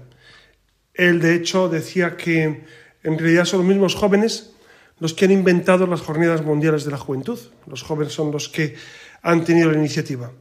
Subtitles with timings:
[0.95, 2.65] Él, de hecho, decía que
[3.03, 4.53] en realidad son los mismos jóvenes
[5.01, 7.39] los que han inventado las jornadas mundiales de la juventud.
[7.67, 8.75] Los jóvenes son los que
[9.23, 10.33] han tenido la iniciativa.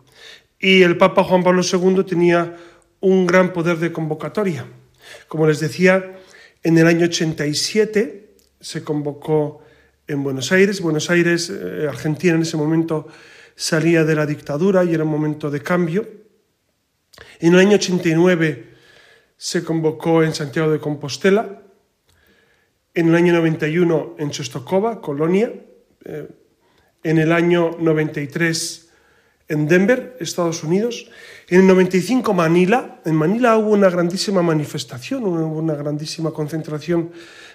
[0.59, 2.57] Y el Papa Juan Pablo II tenía
[2.99, 4.65] un gran poder de convocatoria.
[5.27, 6.17] Como les decía,
[6.63, 9.61] en el año 87 se convocó
[10.07, 10.81] en Buenos Aires.
[10.81, 13.07] Buenos Aires, eh, Argentina en ese momento
[13.57, 16.07] salía de la dictadura y era un momento de cambio.
[17.39, 18.73] En el año 89
[19.35, 21.63] se convocó en Santiago de Compostela,
[22.93, 25.51] en el año 91 en Chostokova, Colonia,
[26.05, 26.27] eh,
[27.03, 28.89] en el año 93
[29.49, 31.09] en Denver, Estados Unidos,
[31.47, 37.11] en el 95 Manila, en Manila hubo una grandísima manifestación, hubo una grandísima concentración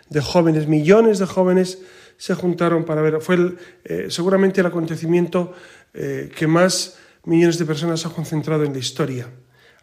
[0.09, 1.78] de jóvenes, millones de jóvenes
[2.16, 5.53] se juntaron para ver, fue eh, seguramente el acontecimiento
[5.94, 9.28] eh, que más millones de personas ha concentrado en la historia.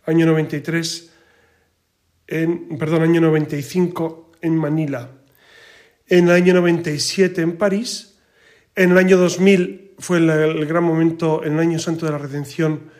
[0.06, 1.12] Año 93,
[2.28, 5.12] en, perdón, año 95 en Manila.
[6.08, 8.18] En el año 97 en París.
[8.75, 12.92] En el año 2000 fue el, gran momento, en el año santo de la redención,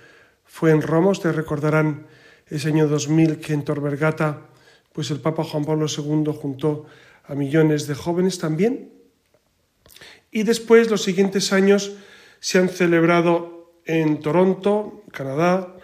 [0.46, 1.12] fue en Roma.
[1.12, 2.08] Ustedes recordarán
[2.48, 4.48] ese año 2000 que en Tor Vergata,
[4.92, 6.86] pues el Papa Juan Pablo II juntó
[7.24, 8.92] a millones de jóvenes también.
[10.31, 11.94] Y después, los siguientes años,
[12.40, 15.76] se han celebrado en Toronto, Canadá,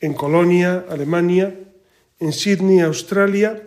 [0.00, 1.58] en Colonia, Alemania,
[2.18, 3.62] en Sydney, Australia,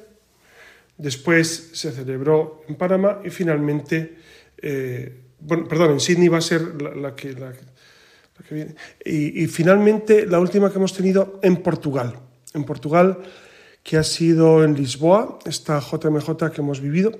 [0.97, 4.15] después se celebró en Panamá y finalmente,
[4.61, 7.35] eh, bueno, perdón, en Sydney va a ser la, que,
[8.49, 8.75] viene.
[9.03, 12.19] Y, finalmente la última que hemos tenido en Portugal,
[12.53, 13.19] en Portugal,
[13.83, 17.11] que ha sido en Lisboa, esta JMJ que hemos vivido.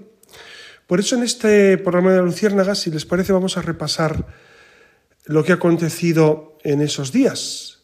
[0.87, 4.25] Por eso en este programa de Luciérnaga, si les parece, vamos a repasar
[5.25, 7.83] lo que ha acontecido en esos días.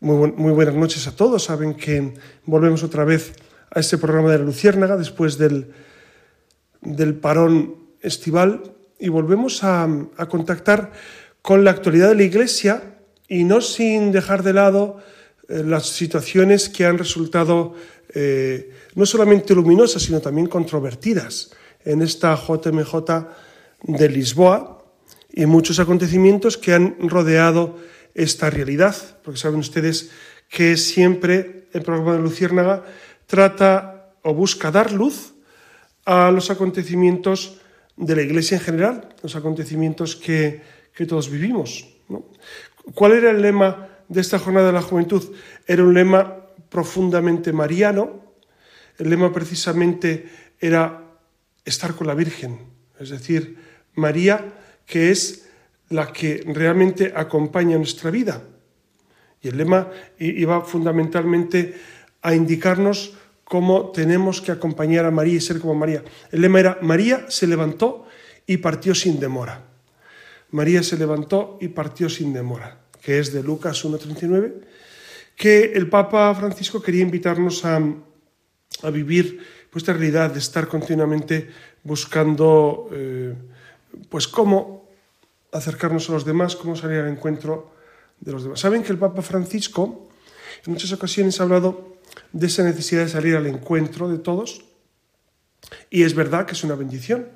[0.00, 1.44] Muy, buenas noches a todos.
[1.44, 3.32] Saben que volvemos otra vez
[3.70, 5.72] a este programa de la Luciérnaga después del,
[6.80, 9.88] del parón estival y volvemos a,
[10.28, 10.92] contactar
[11.42, 14.98] con la actualidad de la Iglesia y no sin dejar de lado
[15.48, 17.74] eh, las situaciones que han resultado
[18.14, 21.50] eh, no solamente luminosas, sino también controvertidas
[21.84, 22.94] en esta JMJ
[23.82, 24.75] de Lisboa,
[25.36, 27.76] y muchos acontecimientos que han rodeado
[28.14, 30.10] esta realidad, porque saben ustedes
[30.48, 32.84] que siempre el programa de Luciérnaga
[33.26, 35.34] trata o busca dar luz
[36.06, 37.60] a los acontecimientos
[37.96, 40.62] de la Iglesia en general, los acontecimientos que,
[41.06, 41.86] todos vivimos.
[42.94, 45.36] ¿Cuál era el lema de esta jornada de la juventud?
[45.66, 48.32] Era un lema profundamente mariano,
[48.96, 51.04] el lema precisamente era
[51.66, 52.60] estar con la Virgen,
[52.98, 53.58] es decir,
[53.94, 54.54] María
[54.86, 55.48] que es
[55.90, 58.42] la que realmente acompaña nuestra vida.
[59.42, 61.74] Y el lema iba fundamentalmente
[62.22, 66.02] a indicarnos cómo tenemos que acompañar a María y ser como María.
[66.30, 68.06] El lema era, María se levantó
[68.46, 69.62] y partió sin demora.
[70.50, 74.54] María se levantó y partió sin demora, que es de Lucas 1.39,
[75.36, 77.80] que el Papa Francisco quería invitarnos a,
[78.82, 79.40] a vivir
[79.70, 81.50] pues, esta realidad de estar continuamente
[81.82, 82.88] buscando...
[82.92, 83.34] Eh,
[84.08, 84.75] pues cómo
[85.56, 87.72] acercarnos a los demás, cómo salir al encuentro
[88.20, 88.60] de los demás.
[88.60, 90.08] Saben que el Papa Francisco
[90.64, 91.96] en muchas ocasiones ha hablado
[92.32, 94.64] de esa necesidad de salir al encuentro de todos
[95.90, 97.28] y es verdad que es una bendición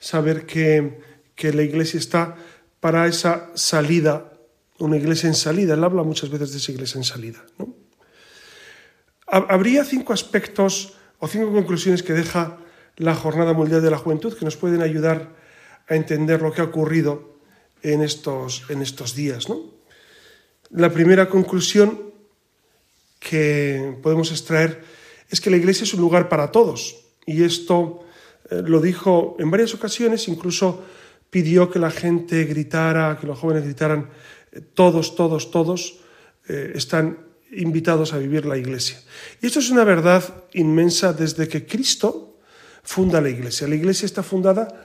[0.00, 1.00] saber que,
[1.34, 2.36] que la iglesia está
[2.80, 4.32] para esa salida,
[4.78, 5.74] una iglesia en salida.
[5.74, 7.44] Él habla muchas veces de esa iglesia en salida.
[9.26, 12.58] Habría cinco aspectos o cinco conclusiones que deja
[12.96, 15.34] la Jornada Mundial de la Juventud que nos pueden ayudar
[15.88, 17.35] a entender lo que ha ocurrido
[17.86, 19.46] en estos, en estos días.
[20.70, 22.12] La primera conclusión
[23.20, 24.82] que podemos extraer
[25.30, 26.96] es que la iglesia es un lugar para todos.
[27.26, 28.04] Y esto
[28.50, 30.82] eh, lo dijo en varias ocasiones, incluso
[31.30, 34.10] pidió que la gente gritara, que los jóvenes gritaran,
[34.50, 36.00] eh, todos, todos, todos
[36.48, 37.18] eh, están
[37.52, 39.00] invitados a vivir la iglesia.
[39.40, 42.40] Y esto es una verdad inmensa desde que Cristo
[42.82, 43.68] funda la iglesia.
[43.68, 44.84] La iglesia está fundada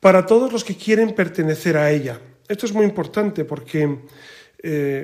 [0.00, 2.20] para todos los que quieren pertenecer a ella.
[2.48, 3.98] Esto es muy importante porque,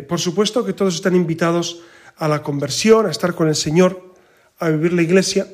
[0.09, 1.83] por supuesto, que todos están invitados
[2.17, 4.15] a la conversión, a estar con el Señor,
[4.59, 5.47] a vivir la iglesia,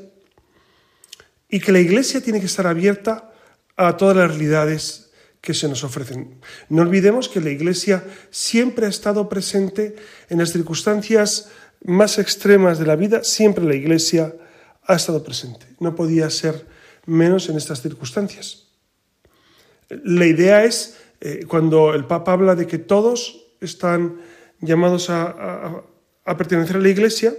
[1.49, 3.33] y que la iglesia tiene que estar abierta
[3.77, 5.11] a todas las realidades
[5.41, 6.39] que se nos ofrecen.
[6.69, 9.97] No olvidemos que la iglesia siempre ha estado presente
[10.29, 11.51] en las circunstancias
[11.83, 14.35] más extremas de la vida, siempre la iglesia
[14.85, 15.67] ha estado presente.
[15.81, 16.67] No podía ser
[17.07, 18.69] menos en estas circunstancias.
[19.89, 24.21] La idea es, eh, cuando el Papa habla de que todos están
[24.61, 25.83] llamados a,
[26.37, 27.35] pertenecer a la iglesia,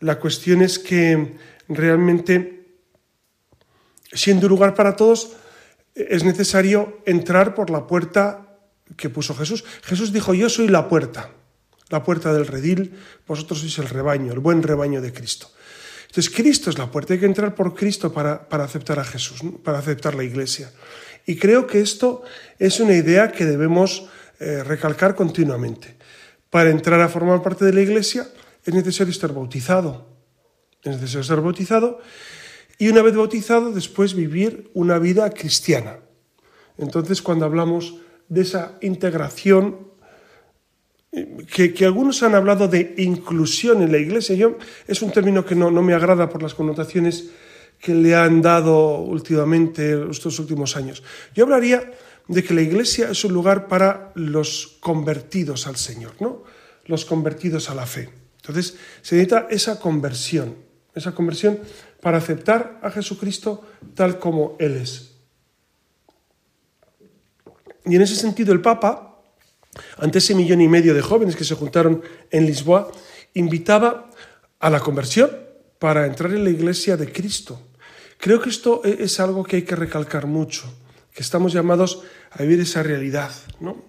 [0.00, 1.36] la cuestión es que
[1.68, 2.66] realmente,
[4.12, 5.36] siendo un lugar para todos,
[5.94, 8.58] es necesario entrar por la puerta
[8.96, 9.64] que puso Jesús.
[9.82, 11.30] Jesús dijo, yo soy la puerta,
[11.88, 15.48] la puerta del redil, vosotros sois el rebaño, el buen rebaño de Cristo.
[16.08, 19.40] Entonces Cristo es la puerta, hay que entrar por Cristo para, para aceptar a Jesús,
[19.62, 20.70] para aceptar la iglesia.
[21.26, 22.22] Y creo que esto
[22.58, 24.08] es una idea que debemos
[24.40, 25.96] eh, recalcar continuamente.
[26.50, 28.28] Para entrar a formar parte de la iglesia
[28.64, 30.06] es necesario estar bautizado.
[30.82, 32.00] Es necesario estar bautizado
[32.78, 35.98] y una vez bautizado después vivir una vida cristiana.
[36.76, 37.96] Entonces cuando hablamos
[38.28, 39.92] de esa integración,
[41.52, 45.70] que, algunos han hablado de inclusión en la iglesia, yo, es un término que no,
[45.70, 47.30] no me agrada por las connotaciones
[47.80, 51.02] que le han dado últimamente estos últimos años.
[51.34, 51.92] Yo hablaría
[52.28, 56.44] de que la iglesia es un lugar para los convertidos al Señor, ¿no?
[56.86, 58.10] Los convertidos a la fe.
[58.36, 60.56] Entonces, se necesita esa conversión,
[60.94, 61.58] esa conversión
[62.00, 65.12] para aceptar a Jesucristo tal como Él es.
[67.86, 69.22] Y en ese sentido el Papa,
[69.98, 72.90] ante ese millón y medio de jóvenes que se juntaron en Lisboa,
[73.34, 74.10] invitaba
[74.58, 75.43] a la conversión
[75.84, 77.60] para entrar en la iglesia de Cristo.
[78.16, 80.64] Creo que esto e-, es algo que hay que recalcar mucho
[81.12, 82.00] que estamos llamados
[82.30, 83.84] a vivir esa realidad, ¿no?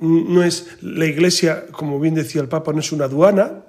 [0.00, 3.66] No es la iglesia, como bien decía el Papa, no es una aduana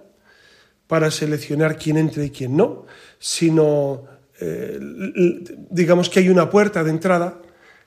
[0.88, 2.88] para seleccionar quién entra y quién no,
[3.20, 4.06] sino
[4.40, 4.80] eh,
[5.70, 7.40] digamos que hay una puerta de entrada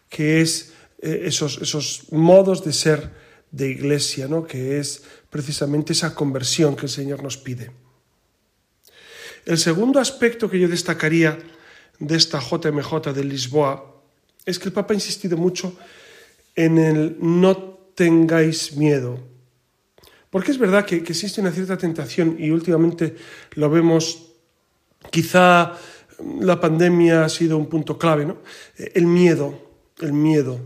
[0.09, 3.11] que es eh, esos, esos modos de ser
[3.51, 4.47] de iglesia, ¿no?
[4.47, 7.73] que es precisamente esa conversión que el Señor nos pide.
[9.51, 11.37] El segundo aspecto que yo destacaría
[11.99, 14.01] de esta JMJ de Lisboa
[14.47, 15.77] es que el Papa ha insistido mucho
[16.55, 17.57] en el no
[17.97, 19.19] tengáis miedo.
[20.31, 23.17] Porque es verdad que, existe una cierta tentación y últimamente
[23.55, 24.35] lo vemos,
[25.11, 25.73] quizá
[26.39, 28.43] la pandemia ha sido un punto clave, ¿no?
[28.77, 30.61] El miedo, el miedo.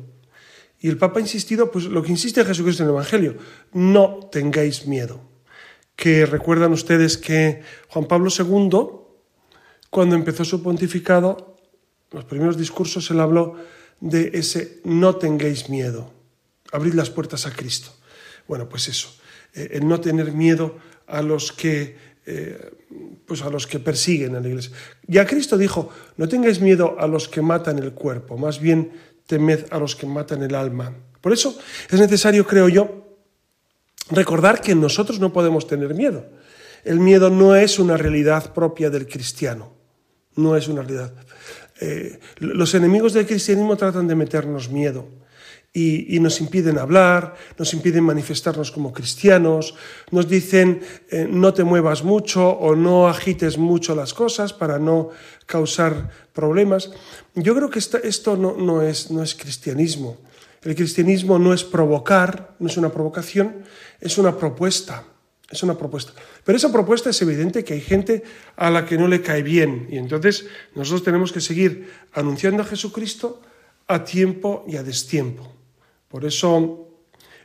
[0.78, 3.36] Y el Papa ha insistido, pues lo que insiste Jesucristo en el Evangelio,
[3.72, 5.33] no tengáis miedo.
[5.96, 8.70] Que recuerdan ustedes que Juan Pablo II,
[9.90, 11.56] cuando empezó su pontificado,
[12.10, 13.56] los primeros discursos él habló
[14.00, 16.12] de ese no tengáis miedo,
[16.72, 17.92] abrid las puertas a Cristo.
[18.46, 19.08] Bueno, pues eso,
[19.54, 21.96] eh, el no tener miedo a los que
[22.26, 22.72] eh,
[23.26, 24.74] pues a los que persiguen a la iglesia.
[25.06, 28.92] Ya Cristo dijo, no tengáis miedo a los que matan el cuerpo, más bien
[29.26, 30.94] temed a los que matan el alma.
[31.20, 31.58] Por eso
[31.90, 33.13] es necesario, creo yo,
[34.10, 36.24] recordar que nosotros no podemos tener miedo.
[36.84, 39.72] El miedo no es una realidad propia del cristiano,
[40.36, 41.14] no es una realidad.
[41.80, 45.08] Eh, los enemigos del cristianismo tratan de meternos miedo
[45.76, 49.74] y, nos impiden hablar, nos impiden manifestarnos como cristianos,
[50.12, 50.80] nos dicen
[51.10, 55.10] eh, no te muevas mucho o no agites mucho las cosas para no
[55.46, 56.92] causar problemas.
[57.34, 60.18] Yo creo que esto no, es, no es cristianismo.
[60.64, 63.64] El cristianismo no es provocar, no es una provocación,
[64.00, 65.04] es una propuesta
[65.50, 66.12] es una propuesta.
[66.44, 68.22] Pero esa propuesta es evidente que hay gente
[68.56, 69.88] a la que no le cae bien.
[69.90, 73.40] Y entonces nosotros tenemos que seguir anunciando a Jesucristo
[73.86, 75.52] a tiempo y a destiempo.
[76.08, 76.88] Por eso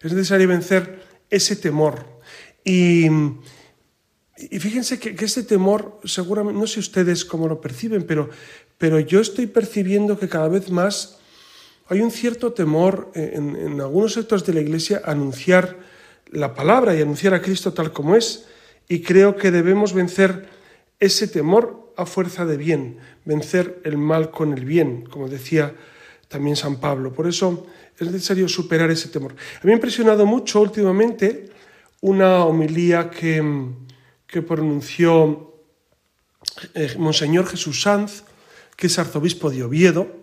[0.01, 2.19] es necesario vencer ese temor.
[2.63, 3.07] Y,
[4.59, 8.29] fíjense que, ese temor, seguramente, no sé ustedes cómo lo perciben, pero,
[8.77, 11.18] pero yo estoy percibiendo que cada vez más
[11.89, 15.77] hay un cierto temor en, en algunos sectores de la Iglesia a anunciar
[16.31, 18.45] la palabra y anunciar a Cristo tal como es.
[18.87, 20.47] Y creo que debemos vencer
[20.99, 25.75] ese temor a fuerza de bien, vencer el mal con el bien, como decía
[26.27, 27.11] también San Pablo.
[27.11, 27.67] Por eso
[27.97, 29.35] es necesario superar ese temor.
[29.63, 31.49] Me ha impresionado mucho últimamente
[32.01, 33.43] una homilía que,
[34.25, 35.53] que pronunció
[36.73, 38.23] eh, Monseñor Jesús Sanz,
[38.77, 40.18] que es arzobispo de Oviedo,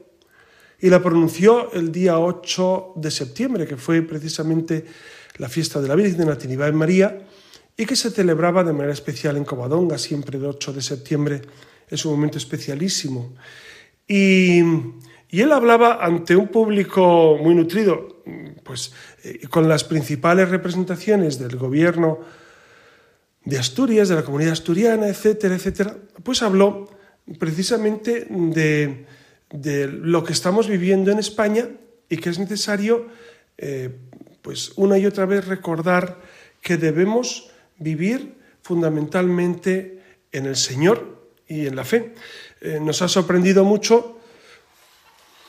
[0.80, 4.84] y la pronunció el día 8 de septiembre, que fue precisamente
[5.38, 7.26] la fiesta de la Virgen de la Trinidad en María,
[7.76, 11.42] y que se celebraba de manera especial en Covadonga, siempre el 8 de septiembre
[11.88, 13.34] es un momento especialísimo.
[14.08, 14.60] Y,
[15.28, 18.22] y él hablaba ante un público muy nutrido,
[18.62, 18.92] pues
[19.22, 22.20] eh, con las principales representaciones del gobierno
[23.44, 26.88] de Asturias, de la comunidad asturiana, etcétera, etcétera, pues habló
[27.38, 29.06] precisamente de,
[29.50, 31.68] de lo que estamos viviendo en España
[32.08, 33.08] y que es necesario,
[33.58, 33.90] eh,
[34.42, 36.20] pues una y otra vez recordar
[36.62, 42.14] que debemos vivir fundamentalmente en el Señor y en la fe.
[42.60, 44.18] Eh, nos ha sorprendido mucho,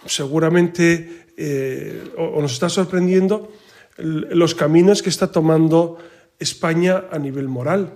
[0.06, 3.52] seguramente, eh, o, nos está sorprendiendo
[3.98, 5.98] los caminos que está tomando
[6.38, 7.94] España a nivel moral.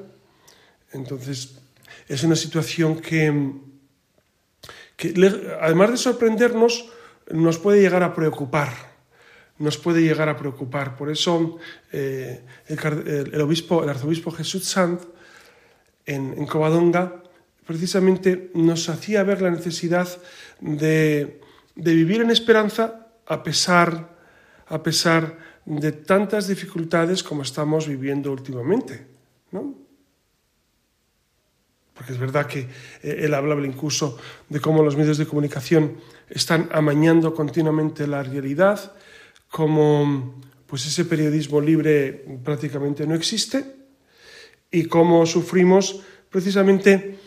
[0.94, 1.60] Entonces,
[2.08, 3.52] es una situación que,
[5.02, 6.86] que además de sorprendernos,
[7.32, 8.92] nos puede llegar a preocupar
[9.62, 10.98] nos puede llegar a preocupar.
[10.98, 11.58] Por eso
[11.92, 15.08] eh, el, obispo, el arzobispo Jesús Sanz
[16.06, 17.22] en, Covadonga
[17.66, 20.10] precisamente nos hacía ver la necesidad
[20.60, 21.40] de,
[21.76, 24.18] vivir en esperanza a pesar,
[24.66, 29.06] a pesar de tantas dificultades como estamos viviendo últimamente.
[29.52, 29.76] ¿no?
[32.02, 32.62] Porque es verdad que
[33.04, 34.18] eh, él hablaba incluso
[34.50, 35.98] de cómo los medios de comunicación
[36.32, 38.94] están amañando continuamente la realidad,
[39.52, 43.76] cómo pues ese periodismo libre prácticamente no existe
[44.72, 47.20] y cómo sufrimos precisamente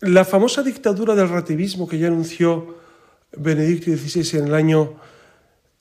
[0.00, 2.78] la famosa dictadura del relativismo que ya anunció
[3.36, 4.94] Benedicto XVI en el año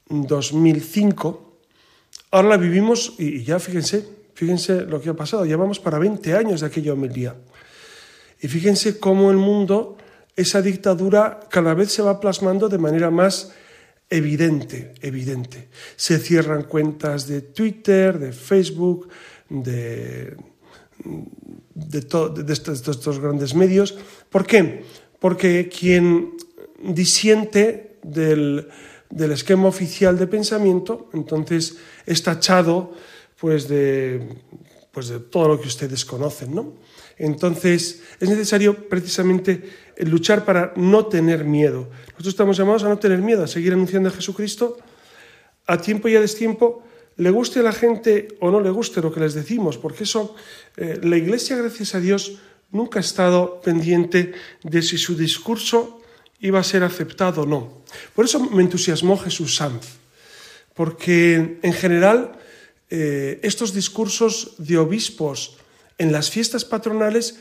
[0.08, 1.58] 2005.
[2.30, 6.36] Ahora la vivimos y ya fíjense, fíjense lo que ha pasado, ya vamos para 20
[6.36, 7.36] años de aquella homilía.
[8.42, 9.98] Y fíjense cómo el mundo,
[10.36, 13.52] esa dictadura cada vez se va plasmando de manera más
[14.10, 15.68] evidente, evidente.
[15.96, 19.10] Se cierran cuentas de Twitter, de Facebook,
[19.50, 20.36] de,
[21.74, 23.98] de, estos, grandes medios.
[24.30, 24.84] ¿Por qué?
[25.20, 26.38] Porque quien
[26.82, 28.70] disiente del,
[29.10, 32.94] del, esquema oficial de pensamiento, entonces es tachado
[33.40, 34.28] pues de,
[34.92, 36.74] pues de todo lo que ustedes conocen, ¿no?
[37.20, 41.90] Entonces, es necesario precisamente luchar para no tener miedo.
[42.14, 44.78] Nosotros estamos llamados a no tener miedo, a seguir anunciando a Jesucristo
[45.70, 46.84] a tiempo y a destiempo,
[47.18, 50.36] le guste a la gente o no le guste lo que les decimos, porque eso,
[50.78, 54.34] eh, la Iglesia, gracias a Dios, nunca ha estado pendiente
[54.64, 56.02] de si su discurso
[56.40, 57.84] iba a ser aceptado o no.
[58.16, 60.00] Por eso me entusiasmó Jesús Sanz,
[60.74, 62.40] porque en general
[62.90, 65.58] eh, estos discursos de obispos
[66.00, 67.40] en las fiestas patronales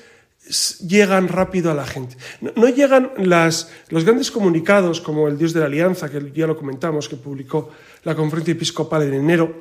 [0.87, 2.17] llegan rápido a la gente.
[2.41, 6.57] No, llegan las, los grandes comunicados como el Dios de la Alianza, que ya lo
[6.57, 7.71] comentamos, que publicó
[8.05, 9.61] la conferencia episcopal en enero,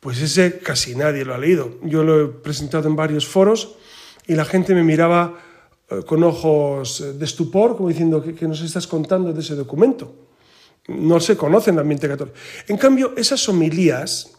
[0.00, 1.78] pues ese casi nadie lo ha leído.
[1.82, 3.76] Yo lo he presentado en varios foros
[4.26, 5.38] y la gente me miraba
[5.88, 10.14] eh, con ojos de estupor, como diciendo, ¿qué, nos estás contando de ese documento?
[10.88, 12.36] No se conoce en el ambiente católico.
[12.66, 14.32] En cambio, esas homilías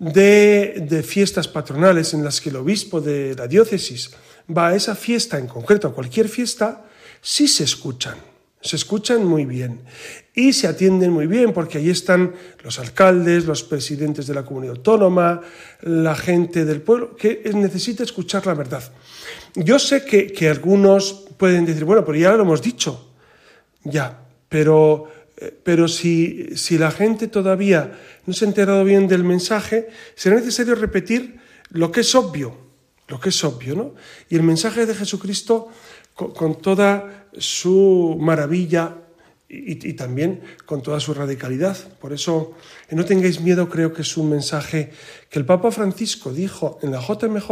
[0.00, 4.10] de, de fiestas patronales en las que el obispo de la diócesis
[4.50, 6.84] va a esa fiesta en concreto, a cualquier fiesta,
[7.20, 8.16] sí se escuchan,
[8.60, 9.82] se escuchan muy bien
[10.34, 14.76] y se atienden muy bien porque ahí están los alcaldes, los presidentes de la comunidad
[14.76, 15.42] autónoma,
[15.82, 18.82] la gente del pueblo que necesita escuchar la verdad.
[19.54, 23.12] Yo sé que, que algunos pueden decir, bueno, pero ya lo hemos dicho,
[23.84, 24.18] ya,
[24.50, 25.08] pero,
[25.62, 30.74] pero si, si la gente todavía no se ha enterado bien del mensaje, será necesario
[30.74, 32.70] repetir lo que es obvio
[33.10, 33.94] lo que es obvio, ¿no?
[34.30, 35.68] Y el mensaje de Jesucristo,
[36.14, 38.96] con, toda su maravilla
[39.48, 41.76] y, también con toda su radicalidad.
[41.98, 42.52] Por eso,
[42.90, 44.92] no tengáis miedo, creo que es un mensaje
[45.28, 47.50] que el Papa Francisco dijo en la JMJ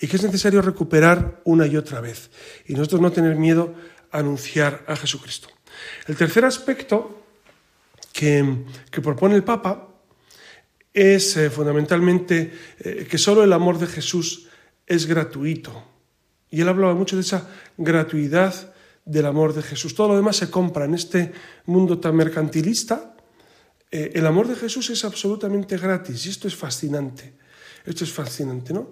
[0.00, 2.30] y que es necesario recuperar una y otra vez.
[2.66, 3.74] Y nosotros no tener miedo
[4.10, 5.48] a anunciar a Jesucristo.
[6.06, 7.22] El tercer aspecto
[8.12, 8.64] que,
[9.02, 9.88] propone el Papa
[10.92, 14.48] es eh, fundamentalmente eh, que solo el amor de Jesús
[14.86, 15.84] es gratuito.
[16.50, 17.48] Y él hablaba mucho de esa
[17.78, 18.74] gratuidad
[19.04, 19.94] del amor de Jesús.
[19.94, 21.32] Todo lo demás se compra en este
[21.66, 23.16] mundo tan mercantilista.
[23.90, 27.32] Eh, el amor de Jesús es absolutamente gratis y esto es fascinante.
[27.84, 28.90] Esto es fascinante, ¿no?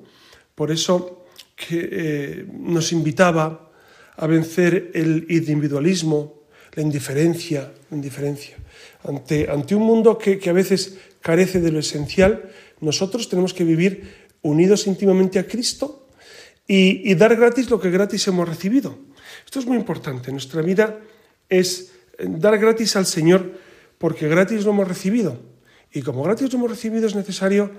[0.54, 3.70] Por eso que nos invitaba
[4.16, 6.39] a vencer el individualismo,
[6.72, 8.56] la indiferencia, la indiferencia.
[9.04, 12.50] Ante, ante un mundo que, que a veces carece de lo esencial,
[12.80, 16.08] nosotros tenemos que vivir unidos íntimamente a Cristo
[16.66, 18.98] y, y, dar gratis lo que gratis hemos recibido.
[19.44, 20.30] Esto es muy importante.
[20.32, 21.00] Nuestra vida
[21.48, 23.52] es dar gratis al Señor
[23.98, 25.38] porque gratis lo hemos recibido.
[25.92, 27.70] Y como gratis lo hemos recibido es necesario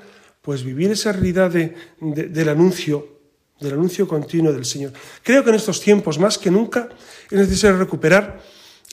[0.41, 3.19] pues vivir esa realidad de, del anuncio,
[3.59, 4.91] del anuncio continuo del Señor.
[5.23, 6.89] Creo que en estos tiempos más que nunca
[7.29, 8.41] es necesario recuperar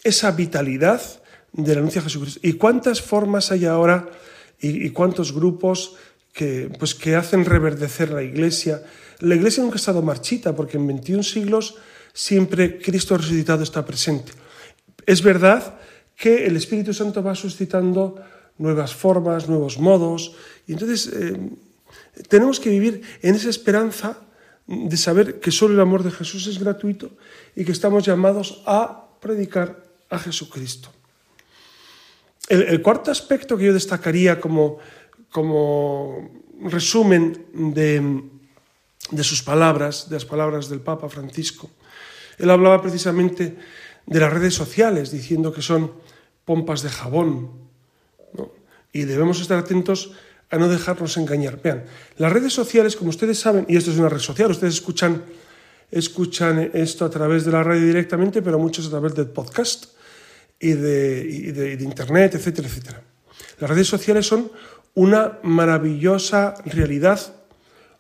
[0.05, 1.01] esa vitalidad
[1.53, 2.41] del anuncio a Jesucristo.
[2.43, 4.09] ¿Y cuántas formas hay ahora
[4.61, 5.97] y, y cuántos grupos
[6.33, 8.83] que, pues, que hacen reverdecer la iglesia?
[9.21, 11.77] La iglesia nunca ha estado marchita porque en 21 siglos
[12.13, 14.33] siempre Cristo resucitado está presente.
[15.07, 15.79] Es verdad
[16.17, 18.17] que el Espíritu Santo va suscitando
[18.59, 20.35] nuevas formas, nuevos modos,
[20.67, 21.39] y entonces eh,
[22.29, 24.19] tenemos que vivir en esa esperanza
[24.67, 27.11] de saber que solo el amor de Jesús es gratuito
[27.57, 30.91] y que estamos llamados a predicar a Jesucristo.
[32.49, 34.79] El, cuarto aspecto que yo destacaría como,
[35.31, 36.31] como
[36.63, 38.23] resumen de,
[39.11, 41.71] de sus palabras, de las palabras del Papa Francisco,
[42.39, 43.57] él hablaba precisamente
[44.07, 45.93] de las redes sociales, diciendo que son
[46.47, 47.51] pompas de jabón.
[48.33, 48.51] ¿no?
[48.93, 50.13] Y debemos estar atentos
[50.51, 51.61] a no dejarnos engañar.
[51.61, 51.85] Vean,
[52.17, 55.25] las redes sociales, como ustedes saben, y esto es una red social, ustedes escuchan,
[55.91, 59.98] escuchan esto a través de la radio directamente, pero muchos a través del podcast
[60.61, 63.03] y de, Internet, etcétera, etcétera.
[63.61, 64.51] Las redes sociales son
[64.95, 67.21] una maravillosa realidad,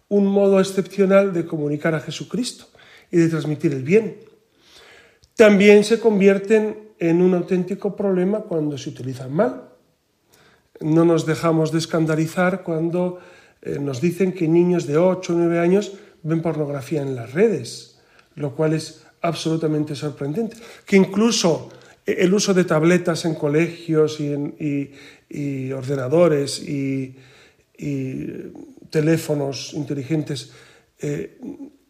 [0.08, 2.66] un modo excepcional de comunicar a Jesucristo
[3.10, 4.16] y de transmitir el bien.
[5.36, 9.68] También se convierten en un auténtico problema cuando se utilizan mal.
[10.80, 13.20] No nos dejamos de escandalizar cuando
[13.62, 15.92] eh, nos dicen que niños de 8 o 9 años
[16.22, 18.00] ven pornografía en las redes,
[18.34, 20.56] lo cual es absolutamente sorprendente.
[20.84, 21.70] Que incluso
[22.16, 24.90] el uso de tabletas en colegios y, en, y,
[25.28, 27.16] y ordenadores y,
[27.76, 28.26] y,
[28.90, 30.52] teléfonos inteligentes
[31.00, 31.38] eh,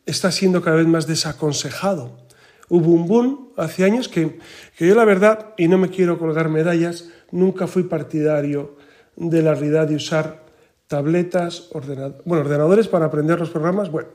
[0.04, 2.26] está siendo cada vez más desaconsejado.
[2.68, 4.38] Hubo un boom hace años que,
[4.76, 8.76] que yo la verdad, y no me quiero colgar medallas, nunca fui partidario
[9.16, 10.44] de la realidad de usar
[10.88, 14.08] tabletas, ordenadores, bueno, ordenadores para aprender los programas, bueno,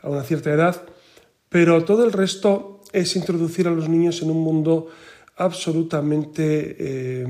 [0.00, 0.82] a una cierta edad,
[1.48, 4.88] pero todo el resto es introducir a los niños en un mundo
[5.38, 7.26] absolutamente eh,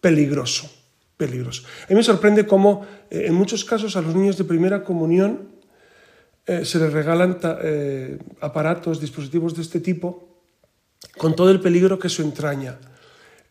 [0.00, 0.70] peligroso,
[1.16, 1.64] peligroso.
[1.84, 5.56] A mí me sorprende cómo eh, en muchos casos a los niños de primera comunión
[6.46, 10.44] eh, se les regalan eh, aparatos, dispositivos de este tipo,
[11.18, 12.78] con todo el peligro que eso entraña.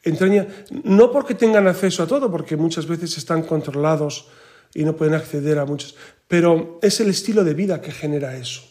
[0.02, 0.48] Entraña
[0.84, 4.30] no porque tengan acceso a todo, porque muchas veces están controlados
[4.74, 5.96] y no pueden acceder a muchos,
[6.28, 8.62] pero es el estilo de vida que genera eso.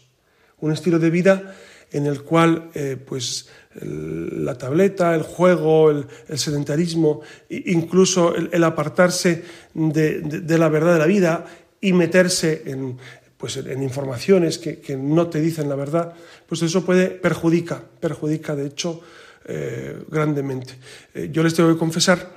[0.59, 1.55] Un estilo de vida
[1.91, 3.49] en el cual eh, pues,
[3.83, 6.07] la tableta, el juego, el,
[6.39, 11.47] sedentarismo, incluso el, apartarse de, la verdad de la vida
[11.81, 12.97] y meterse en,
[13.37, 16.15] pues en informaciones que, que, no te dicen la verdad,
[16.49, 19.01] pues eso puede perjudica, perjudica de hecho
[19.47, 20.75] eh, grandemente.
[21.13, 22.31] Eh, yo les tengo que confesar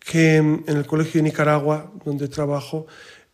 [0.00, 2.86] que en el colegio de Nicaragua, donde trabajo,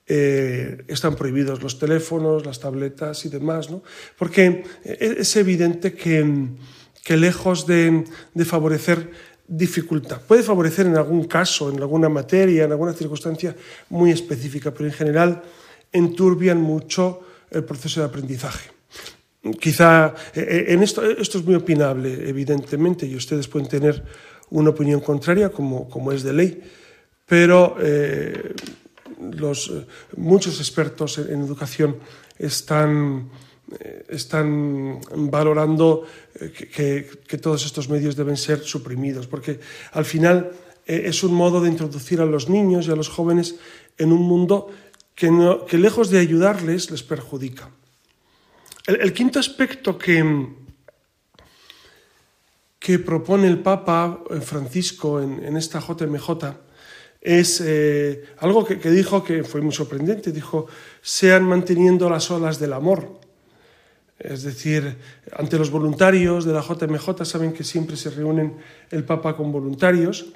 [0.07, 3.85] eh, están prohibidos los teléfonos, las tabletas y demás, ¿no?
[4.19, 6.49] Porque es evidente que,
[7.05, 8.05] que lejos de,
[8.45, 9.11] favorecer
[9.47, 10.21] dificultad.
[10.21, 13.57] Puede favorecer en algún caso, en alguna materia, en alguna circunstancia
[13.89, 15.43] muy específica, pero en general
[15.93, 18.71] enturbian mucho el proceso de aprendizaje.
[19.59, 24.05] Quizá eh, eh, en esto, esto es muy opinable, evidentemente, y ustedes pueden tener
[24.51, 26.63] una opinión contraria, como, como es de ley,
[27.27, 28.55] pero eh,
[29.33, 29.73] los,
[30.17, 31.97] muchos expertos en educación
[32.39, 33.31] están,
[34.09, 36.03] están valorando
[36.75, 39.61] que, que, todos estos medios deben ser suprimidos, porque
[39.93, 40.53] al final
[40.87, 43.57] es un modo de introducir a los niños y a los jóvenes
[43.97, 44.71] en un mundo
[45.15, 47.69] que, lejos de ayudarles les perjudica.
[48.87, 50.25] El, quinto aspecto que,
[52.79, 56.57] que, propone el Papa eh, Francisco en, esta JMJ
[57.21, 60.33] es eh, algo que, que, dijo que fue muy sorprendente.
[60.33, 60.67] Dijo,
[61.03, 63.21] sean manteniendo las olas del amor.
[64.21, 64.99] Es decir,
[65.33, 68.55] ante los voluntarios de la JMJ, saben que siempre se reúnen
[68.91, 70.27] el Papa con voluntarios.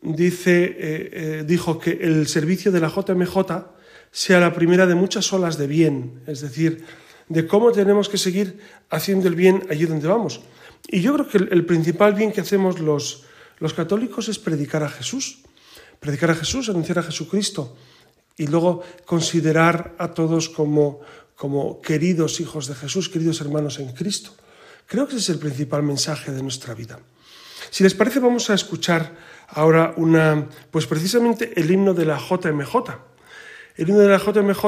[0.00, 3.36] Dice, eh, eh, dijo que el servicio de la JMJ
[4.12, 6.84] sea la primera de muchas olas de bien, es decir,
[7.28, 10.40] de cómo tenemos que seguir haciendo el bien allí donde vamos.
[10.86, 13.24] Y yo creo que el, principal bien que hacemos los,
[13.58, 15.42] los católicos es predicar a Jesús,
[15.98, 17.76] predicar a Jesús, anunciar a Jesucristo
[18.36, 21.00] y luego considerar a todos como,
[21.40, 24.32] como queridos hijos de Jesús, queridos hermanos en Cristo.
[24.84, 27.00] Creo que ese es el principal mensaje de nuestra vida.
[27.70, 29.16] Si les parece, vamos a escuchar
[29.48, 32.74] ahora una, pues precisamente el himno de la JMJ.
[33.74, 34.66] El himno de la JMJ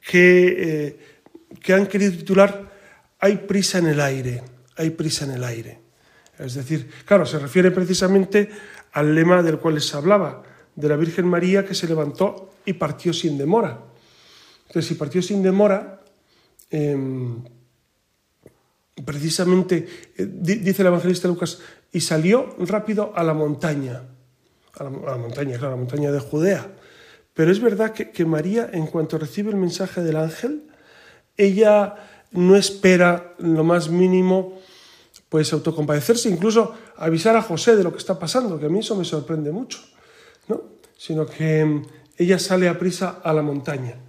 [0.00, 0.98] que, eh,
[1.60, 2.72] que han querido titular
[3.20, 4.42] Hay prisa en el aire,
[4.76, 5.78] hay prisa en el aire.
[6.38, 8.48] Es decir, claro, se refiere precisamente
[8.92, 10.42] al lema del cual les hablaba,
[10.74, 13.78] de la Virgen María que se levantó y partió sin demora.
[14.68, 15.97] Entonces, si partió sin demora,
[16.70, 17.42] em,
[19.04, 21.58] precisamente, eh, dice el evangelista Lucas,
[21.92, 24.02] y salió rápido a la montaña,
[24.74, 26.74] a la, montaña, claro, a la montaña de Judea.
[27.34, 30.70] Pero es verdad que, que María, en cuanto recibe el mensaje del ángel,
[31.36, 31.94] ella
[32.32, 34.58] no espera lo más mínimo
[35.28, 38.96] pues autocompadecerse, incluso avisar a José de lo que está pasando, que a mí eso
[38.96, 39.78] me sorprende mucho,
[40.48, 40.62] ¿no?
[40.96, 44.00] sino que mm, ella sale a prisa a la montaña.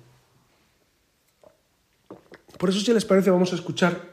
[2.60, 4.12] Por eso, si les parece, vamos a escuchar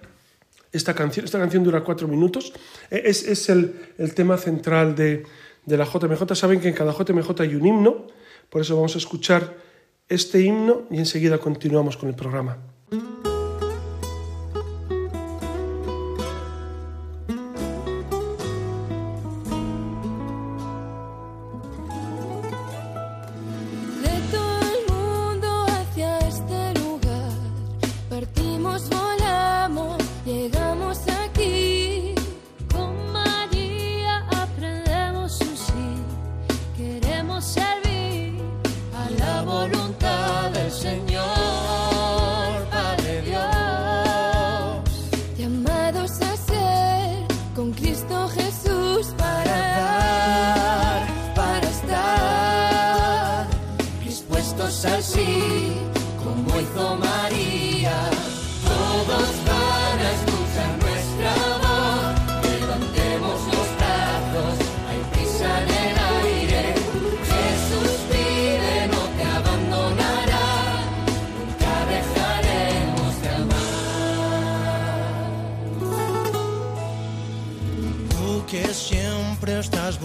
[0.71, 1.27] esta canción.
[1.27, 2.53] Esta canción dura cuatro minutos.
[2.91, 3.75] E, es, el,
[4.15, 5.25] tema central de,
[5.67, 6.23] de, la JMJ.
[6.37, 8.07] Saben que en cada JMJ hay un himno,
[8.49, 9.57] por eso vamos a escuchar
[10.09, 12.76] este himno y enseguida continuamos con el programa.
[48.29, 49.26] Jesús.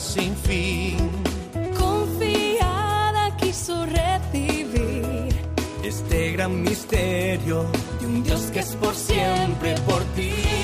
[0.00, 0.96] Sin fin.
[1.78, 5.34] Confiada quiso recibir
[5.82, 7.66] este gran misterio
[8.00, 10.63] de un Dios que es por siempre por ti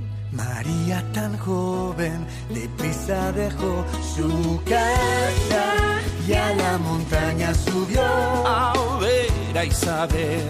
[0.31, 3.83] María tan joven, deprisa dejó
[4.15, 10.47] su casa y a la montaña subió a ver a Isabel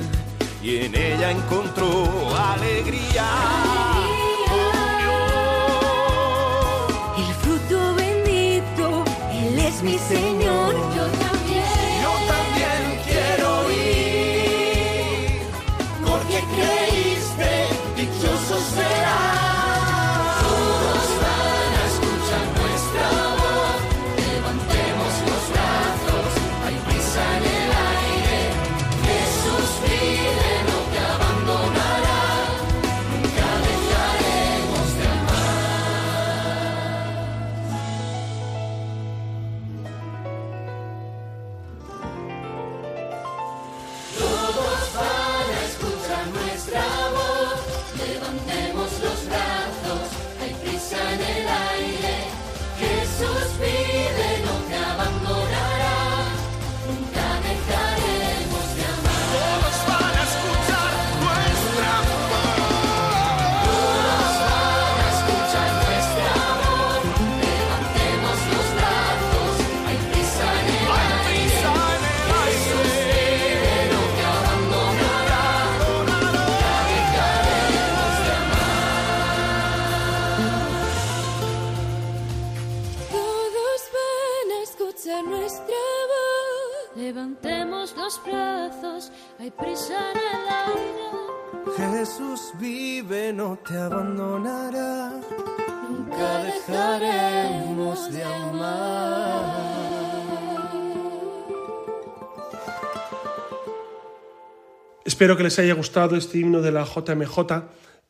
[0.62, 3.26] y en ella encontró alegría.
[7.18, 10.41] El fruto bendito, Él es mi Señor.
[92.42, 95.20] Jesús vive, no te abandonará.
[95.90, 99.62] Nunca dejaremos de amar.
[105.06, 107.38] Espero que les haya gustado este himno de la JMJ.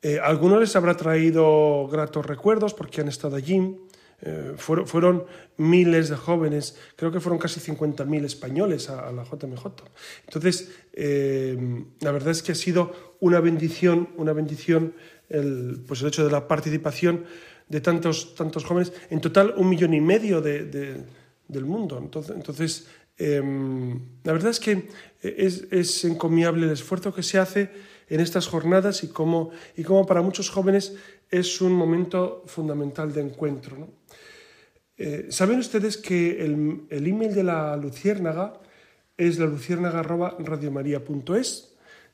[0.01, 3.75] Eh, a algunos les habrá traído gratos recuerdos porque han estado allí.
[4.23, 5.25] Eh, fueron,
[5.57, 9.65] miles de jóvenes, creo que fueron casi 50.000 españoles a, la JMJ.
[10.25, 14.93] Entonces, eh, la verdad es que ha sido una bendición, una bendición
[15.29, 17.25] el, pues el hecho de la participación
[17.67, 18.93] de tantos, tantos jóvenes.
[19.09, 21.03] En total, un millón y medio de, de-
[21.47, 21.97] del mundo.
[21.97, 23.41] Entonces, entonces eh,
[24.23, 24.87] la verdad es que
[25.21, 27.69] es, es encomiable el esfuerzo que se hace
[28.07, 30.95] en estas jornadas y cómo, y cómo para muchos jóvenes
[31.29, 33.87] es un momento fundamental de encuentro.
[35.03, 38.61] Eh, ¿Saben ustedes que el, email de la Luciérnaga
[39.17, 39.47] es la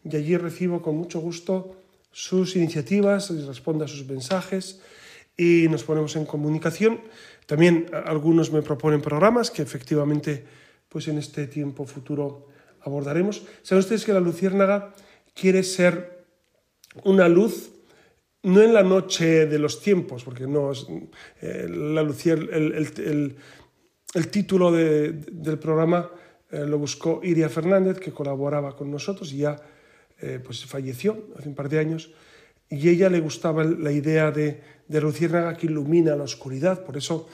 [0.06, 1.76] y allí recibo con mucho gusto
[2.14, 4.80] sus iniciativas, les respondo a sus mensajes
[5.36, 7.02] y nos ponemos en comunicación.
[7.46, 10.46] También algunos me proponen programas que efectivamente
[10.88, 12.48] pues en este tiempo futuro
[12.80, 13.44] abordaremos.
[13.64, 14.94] Saben ustedes que la Luciérnaga
[15.36, 16.24] quiere ser
[17.04, 17.70] una luz
[18.44, 20.86] no en la noche de los tiempos, porque no es
[21.42, 26.10] eh, la lucier- el, título de- del programa
[26.52, 29.58] eh, lo buscó Iria Fernández, que colaboraba con nosotros y ya
[30.20, 32.12] eh, pues falleció hace un par de años.
[32.70, 36.84] Y ella le gustaba la idea de, de Luciérnaga que ilumina la oscuridad.
[36.84, 37.28] Por eso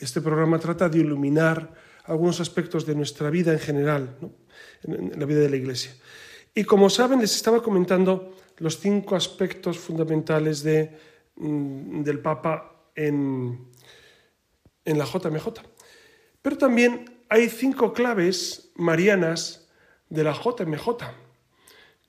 [0.00, 4.32] este programa trata de iluminar algunos aspectos de nuestra vida en general, ¿no?
[4.84, 5.92] en la vida de la Iglesia.
[6.58, 10.90] Y como saben, les estaba comentando los cinco aspectos fundamentales de,
[11.36, 13.64] mm, del Papa en,
[14.84, 15.46] en la JMJ.
[16.42, 19.68] Pero también hay cinco claves marianas
[20.08, 20.96] de la JMJ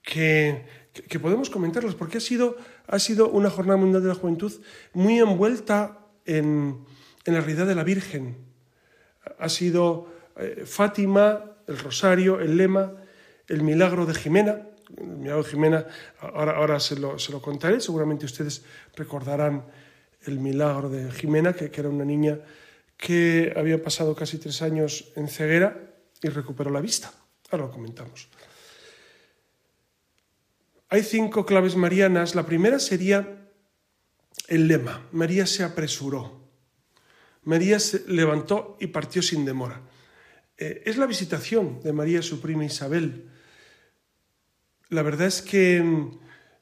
[0.01, 0.65] que,
[1.07, 2.57] que- podemos comentarlos porque ha sido,
[2.88, 4.51] ha sido una Jornada Mundial de la Juventud
[4.93, 6.85] muy envuelta en,
[7.23, 8.35] en la realidad de la Virgen.
[9.38, 10.07] Ha sido
[10.38, 12.93] eh, Fátima, el Rosario, el lema,
[13.49, 14.67] el milagro de Jimena.
[14.97, 15.85] El milagro de Jimena,
[16.19, 18.63] ahora, ahora se, lo, se lo contaré, seguramente ustedes
[18.95, 19.65] recordarán
[20.23, 22.39] el milagro de Jimena, que, que era una niña
[22.97, 25.77] que había pasado casi tres años en ceguera
[26.21, 27.13] y recuperó la vista.
[27.51, 28.29] Ahora lo comentamos.
[30.89, 32.35] Hay cinco claves marianas.
[32.35, 33.47] La primera sería
[34.47, 35.07] el lema.
[35.12, 36.49] María se apresuró.
[37.43, 39.81] María se levantó y partió sin demora.
[40.57, 43.29] Eh, es la visitación de María, su prima Isabel.
[44.89, 45.84] La verdad es que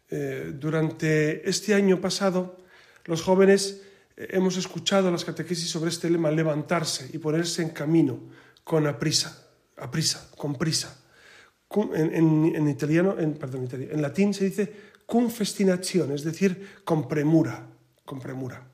[0.10, 2.58] eh, durante este año pasado
[3.06, 3.82] los jóvenes
[4.18, 8.20] eh, hemos escuchado las catequesis sobre este lema, levantarse y ponerse en camino
[8.64, 11.00] con aprisa, aprisa, con prisa.
[11.94, 13.38] En, en- italiano, en,
[14.02, 14.74] latín se dice
[15.06, 17.68] cum festinazione, es decir, con premura,
[18.06, 18.68] con premura.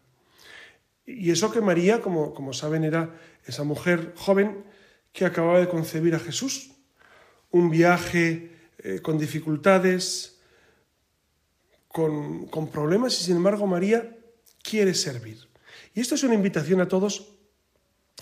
[1.05, 3.13] Y eso que María, como, como saben, era
[3.45, 4.63] esa mujer joven
[5.11, 6.71] que acababa de concebir a Jesús.
[7.51, 8.52] Un viaje
[8.85, 10.39] eh, con dificultades,
[11.87, 14.17] con, con problemas, y sin embargo María
[14.61, 15.47] quiere servir.
[15.93, 17.29] Y esto es una invitación a todos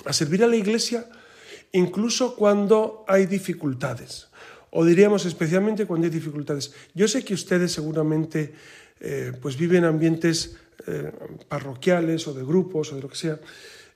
[0.06, 1.10] a servir a la Iglesia
[1.72, 4.28] incluso cuando hay dificultades
[4.70, 6.74] o diríamos especialmente cuando hay dificultades.
[6.94, 8.54] Yo sé que ustedes seguramente
[9.00, 11.12] eh, pues viven ambientes eh,
[11.48, 13.40] parroquiales o de grupos o de lo que sea,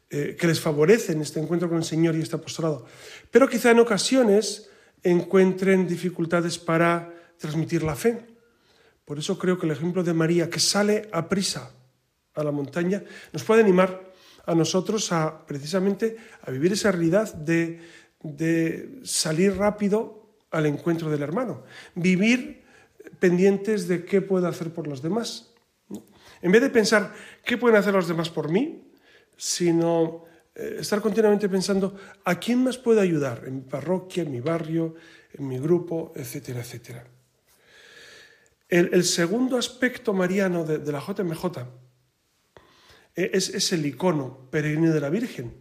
[0.10, 2.86] que les favorecen este encuentro con el Señor y este apostolado,
[3.32, 4.70] pero quizá en ocasiones
[5.06, 8.26] encuentren dificultades para transmitir la fe.
[9.06, 11.72] Por eso creo que el ejemplo de María, que sale a prisa
[12.34, 14.12] a la montaña, nos puede animar
[14.46, 17.82] a nosotros a precisamente a vivir esa realidad de,
[18.22, 21.64] de salir rápido al encuentro del hermano,
[21.94, 22.64] vivir
[23.20, 25.54] pendientes de qué puedo hacer por los demás.
[26.42, 27.14] En vez de pensar
[27.44, 28.90] qué pueden hacer los demás por mí,
[29.38, 34.40] sino eh, estar continuamente pensando a quién más puedo ayudar en mi parroquia, en mi
[34.40, 34.96] barrio,
[35.34, 37.06] en mi grupo, etcétera, etcétera.
[38.68, 41.46] El, segundo aspecto mariano de, la JMJ
[43.16, 45.54] eh, es, es, el icono peregrino de la Virgen,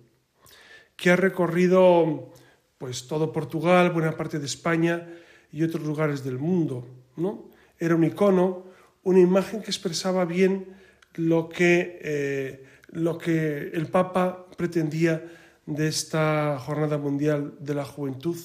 [0.97, 2.33] que ha recorrido
[2.79, 5.09] pues, todo Portugal, buena parte de España
[5.53, 6.87] y otros lugares del mundo.
[7.17, 7.51] ¿no?
[7.79, 8.67] Era un icono,
[9.03, 10.75] una imagen que expresaba bien
[11.15, 15.23] lo que, eh, lo que el Papa pretendía
[15.67, 18.39] de esta Jornada Mundial de la Juventud.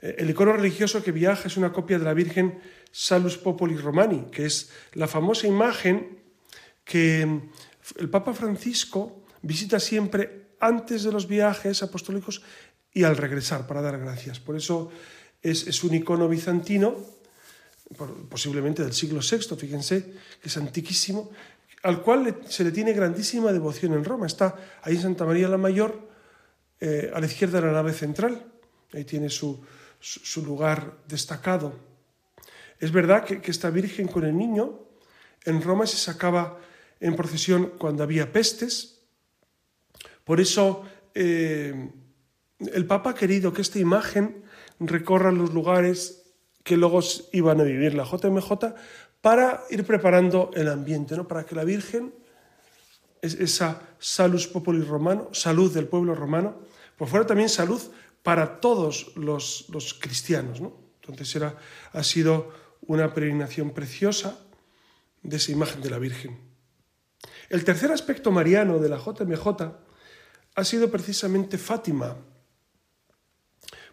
[0.00, 4.30] Eh, el icono religioso que viaja es una copia de la Virgen Salus Populi Romani,
[4.30, 6.18] que es la famosa imagen
[6.84, 7.22] que
[7.98, 12.42] el Papa Francisco visita siempre antes de los viajes apostólicos
[12.92, 14.38] y al regresar para dar gracias.
[14.38, 14.90] Por eso
[15.42, 16.96] es, un icono bizantino,
[18.28, 21.30] posiblemente del siglo VI, fíjense, que es antiquísimo,
[21.82, 24.26] al cual se le tiene grandísima devoción en Roma.
[24.26, 26.08] Está ahí en Santa María la Mayor,
[26.80, 28.44] eh, a la izquierda de la nave central.
[28.92, 29.64] Ahí tiene su,
[30.44, 31.74] lugar destacado.
[32.78, 34.80] Es verdad que, esta Virgen con el niño
[35.44, 36.58] en Roma se sacaba
[37.00, 39.02] en procesión cuando había pestes.
[40.24, 41.90] Por eso eh,
[42.58, 44.44] el Papa ha querido que esta imagen
[44.80, 46.20] recorra los lugares
[46.62, 47.00] que luego
[47.32, 48.74] iban a vivir la JMJ
[49.20, 51.28] para ir preparando el ambiente, ¿no?
[51.28, 52.14] para que la Virgen,
[53.20, 56.56] esa salus populi romano, salud del pueblo romano,
[56.96, 57.80] pues fuera también salud
[58.22, 59.66] para todos los,
[60.00, 60.60] cristianos.
[60.60, 60.72] ¿no?
[61.02, 61.56] Entonces era,
[61.92, 62.52] ha sido
[62.86, 64.38] una peregrinación preciosa
[65.22, 66.38] de esa imagen de la Virgen.
[67.50, 69.46] El tercer aspecto mariano de la JMJ
[70.54, 72.16] ha sido precisamente Fátima,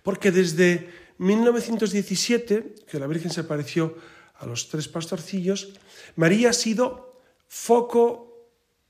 [0.04, 3.98] porque desde 1917, que la Virgen se apareció
[4.38, 5.74] a los tres pastorcillos,
[6.16, 8.48] María ha sido foco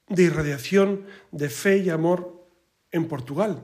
[0.07, 2.47] de irradiación de fe y amor
[2.91, 3.63] en Portugal.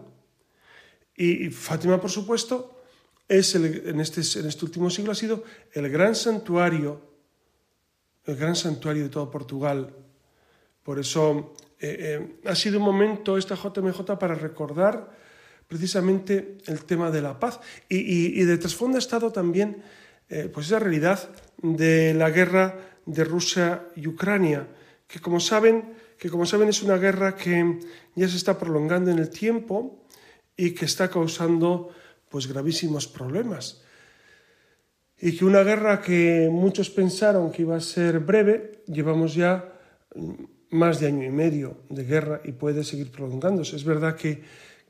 [1.15, 2.81] Y Fátima, por supuesto,
[3.27, 7.01] es en, este, en este último siglo ha sido el gran santuario,
[8.25, 9.93] el gran santuario de todo Portugal.
[10.83, 15.17] Por eso eh, eh, ha sido un momento esta JMJ para recordar
[15.67, 17.59] precisamente el tema de la paz.
[17.89, 19.81] Y, de trasfondo ha estado también
[20.29, 21.29] eh, pues esa realidad
[21.61, 24.67] de la guerra de Rusia y Ucrania,
[25.07, 27.79] que como saben, que como saben es una guerra que
[28.15, 30.05] ya se está prolongando en el tiempo
[30.55, 31.89] y que está causando
[32.29, 33.81] pues gravísimos problemas.
[35.19, 39.71] Y que una guerra que muchos pensaron que iba a ser breve, llevamos ya
[40.71, 43.75] más de año y medio de guerra y puede seguir prolongándose.
[43.75, 44.41] Es verdad que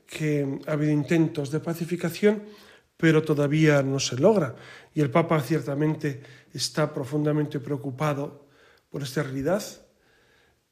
[0.06, 2.42] que ha habido intentos de pacificación,
[3.04, 4.56] pero todavía no se logra.
[4.94, 6.22] Y el Papa ciertamente
[6.54, 8.48] está profundamente preocupado
[8.88, 9.62] por esta realidad.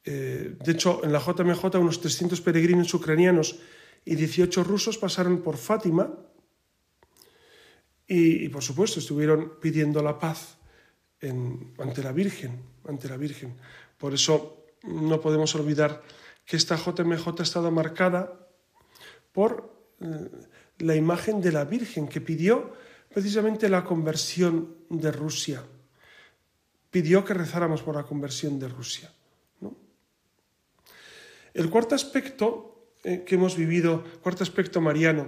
[0.03, 3.59] Eh, de hecho, en la JMJ unos 300 peregrinos ucranianos
[4.03, 6.09] y 18 rusos pasaron por Fátima
[8.07, 10.57] y, por supuesto, estuvieron pidiendo la paz
[11.21, 13.57] ante la Virgen, ante la Virgen.
[13.95, 16.01] Por eso no podemos olvidar
[16.47, 18.49] que esta JMJ ha estado marcada
[19.31, 20.31] por eh,
[20.79, 22.73] la imagen de la Virgen que pidió
[23.13, 25.63] precisamente la conversión de Rusia.
[26.89, 29.11] Pidió que rezáramos por la conversión de Rusia.
[31.53, 35.27] El cuarto aspecto eh, que hemos vivido, cuarto aspecto mariano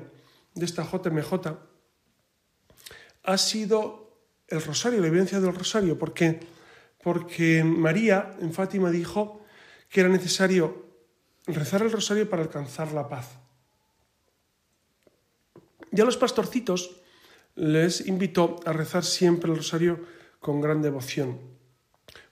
[0.55, 1.33] de esta JMJ,
[3.23, 4.17] ha sido
[4.47, 6.39] el rosario, la vivencia del rosario, porque,
[7.03, 9.41] porque María en Fátima dijo
[9.89, 10.85] que era necesario
[11.47, 13.44] rezar el rosario para alcanzar la paz.
[15.95, 16.97] Y a los pastorcitos
[17.55, 20.03] les invitó a rezar siempre el rosario
[20.41, 21.39] con gran devoción.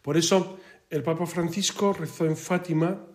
[0.02, 0.60] Por eso
[0.90, 3.08] el Papa Francisco rezó en Fátima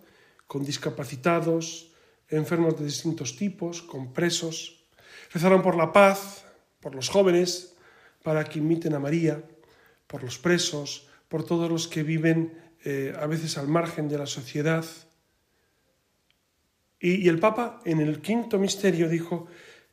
[0.47, 1.91] con discapacitados,
[2.27, 4.87] enfermos de distintos tipos, con presos.
[5.31, 6.45] Rezaron por la paz,
[6.79, 7.75] por los jóvenes,
[8.23, 9.43] para que imiten a María,
[10.07, 14.25] por los presos, por todos los que viven eh, a veces al margen de la
[14.25, 14.83] sociedad.
[17.01, 19.47] y el Papa en el quinto misterio dijo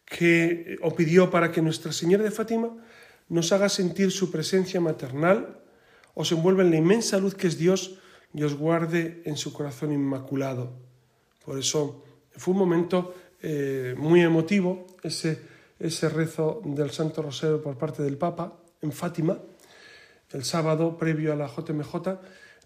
[0.06, 2.70] que, o pidió para que Nuestra Señora de Fátima
[3.28, 5.60] nos haga sentir su presencia maternal,
[6.14, 7.98] os envuelva en la inmensa luz que es Dios
[8.32, 10.72] y os guarde en su corazón inmaculado.
[11.44, 15.40] Por eso fue un momento eh, muy emotivo ese,
[15.78, 19.38] ese rezo del Santo Rosario por parte del Papa en Fátima,
[20.32, 21.94] el sábado previo a la JMJ,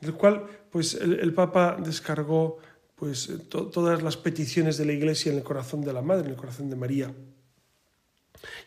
[0.01, 2.59] en el cual pues, el, Papa descargó
[2.97, 6.37] pues, todas las peticiones de la Iglesia en el corazón de la Madre, en el
[6.37, 7.13] corazón de María.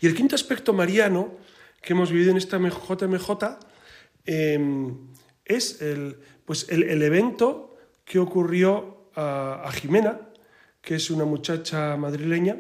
[0.01, 1.37] Y el quinto aspecto mariano
[1.81, 3.29] que hemos vivido en esta JMJ
[4.25, 4.97] em,
[5.45, 10.19] es el, pues el, evento que ocurrió a, Jimena,
[10.81, 12.57] que es una muchacha madrileña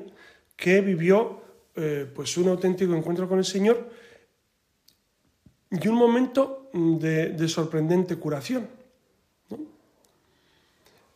[0.55, 1.41] que vivió
[1.75, 3.89] eh, pues un auténtico encuentro con el Señor
[5.71, 8.67] y un momento de, sorprendente curación.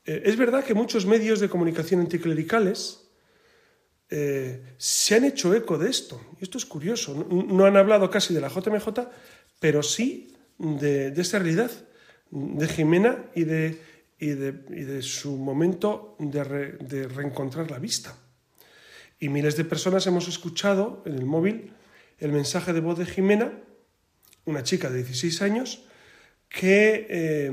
[0.05, 3.06] Eh, es verdad que muchos medios de comunicación anticlericales
[4.09, 6.21] eh, se han hecho eco de esto.
[6.39, 7.13] Y esto es curioso.
[7.29, 8.87] No, han hablado casi de la JMJ,
[9.59, 11.71] pero sí de, esta realidad,
[12.31, 13.81] de Jimena y de,
[14.19, 18.15] de, su momento de, reencontrar la vista.
[19.19, 21.73] Y miles de personas hemos escuchado en el móvil
[22.19, 23.51] el mensaje de voz de Jimena,
[24.45, 25.85] una chica de 16 años,
[26.49, 27.51] que, eh,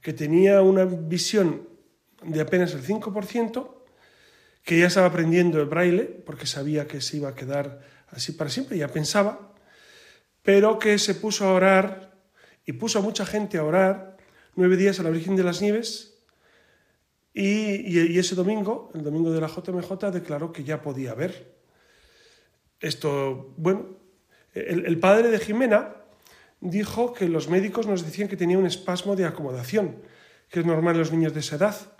[0.00, 1.68] que tenía una visión
[2.22, 3.77] de apenas el 5%,
[4.64, 8.50] que ya estaba aprendiendo el braille porque sabía que se iba a quedar así para
[8.50, 9.54] siempre, ya pensaba,
[10.42, 12.14] pero que se puso a orar
[12.64, 14.16] y puso a mucha gente a orar
[14.54, 16.18] nueve días a la Virgen de las Nieves
[17.34, 21.54] y, ese domingo, el domingo de la JMJ, declaró que ya podía ver.
[22.80, 23.96] Esto, bueno,
[24.54, 25.94] el, el padre de Jimena
[26.60, 30.02] dijo que los médicos nos decían que tenía un espasmo de acomodación,
[30.50, 31.97] que es normal en los niños de esa edad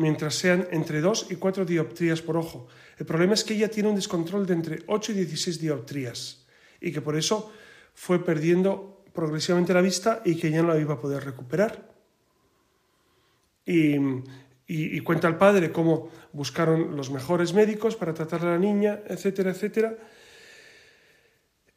[0.00, 2.66] mientras sean entre 2 y 4 dioptrías por ojo.
[2.98, 6.46] El problema es que ella tiene un descontrol de entre 8 y 16 dioptrías
[6.80, 7.52] y que por eso
[7.94, 11.90] fue perdiendo progresivamente la vista y que ya no la iba a poder recuperar.
[13.66, 19.50] Y, cuenta el padre cómo buscaron los mejores médicos para tratar a la niña, etcétera,
[19.50, 19.96] etcétera.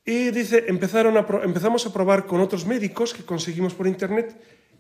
[0.06, 4.36] Y dice, empezaron empezamos a probar con otros médicos que conseguimos por internet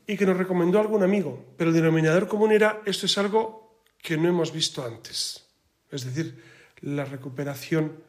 [0.05, 4.17] y que nos recomendó algún amigo, pero el denominador común era esto es algo que
[4.17, 5.45] no hemos visto antes,
[5.89, 6.43] es decir,
[6.81, 8.03] la recuperación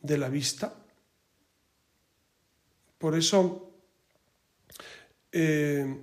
[0.00, 0.74] de la vista.
[2.96, 3.70] Por eso,
[5.32, 6.00] eh,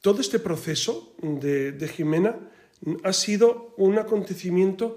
[0.00, 2.38] todo este proceso de, de Jimena
[3.04, 4.96] ha sido un acontecimiento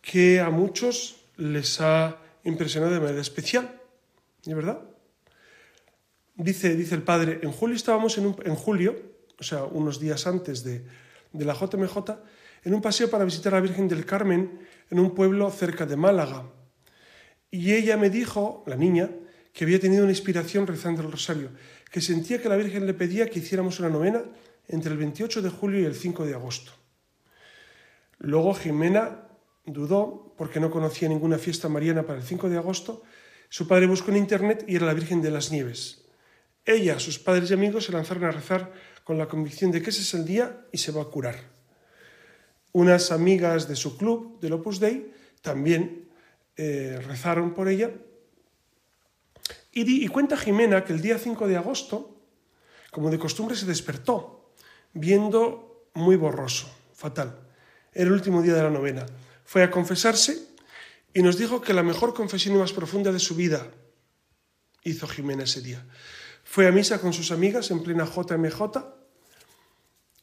[0.00, 3.80] que a muchos les ha impresionado de manera especial,
[4.44, 4.89] ¿de verdad?
[6.42, 8.96] Dice, dice el padre, en julio estábamos en, julio,
[9.38, 10.82] o sea, unos días antes de,
[11.34, 11.98] de la JMJ,
[12.64, 14.58] en un paseo para visitar a la Virgen del Carmen
[14.90, 16.46] en un pueblo cerca de Málaga.
[17.50, 19.10] Y ella me dijo, la niña,
[19.52, 21.50] que había tenido una inspiración rezando el rosario,
[21.90, 24.22] que sentía que la Virgen le pedía que hiciéramos una novena
[24.66, 26.72] entre el 28 de julio y el 5 de agosto.
[28.16, 29.28] Luego Jimena
[29.66, 33.02] dudó porque no conocía ninguna fiesta mariana para el 5 de agosto.
[33.50, 35.99] Su padre buscó en internet y era la Virgen de las Nieves.
[36.64, 38.72] Ella, sus padres y amigos se lanzaron a rezar
[39.04, 41.36] con la convicción de que ese es el día y se va a curar.
[42.72, 46.08] Unas amigas de su club, del Opus Dei, también
[46.56, 47.90] eh, rezaron por ella.
[49.72, 52.22] Y, y cuenta Jimena que el día 5 de agosto,
[52.90, 54.52] como de costumbre, se despertó,
[54.92, 57.38] viendo muy borroso, fatal.
[57.92, 59.06] Era el último día de la novena.
[59.44, 60.50] Fue a confesarse
[61.12, 63.66] y nos dijo que la mejor confesión y más profunda de su vida
[64.84, 65.84] hizo Jimena ese día.
[66.50, 68.60] Fue a misa con sus amigas en plena JMJ